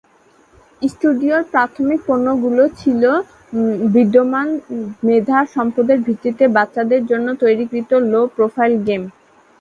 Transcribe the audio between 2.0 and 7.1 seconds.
পণ্যগুলি ছিল বিদ্যমান মেধা সম্পদের ভিত্তিতে বাচ্চাদের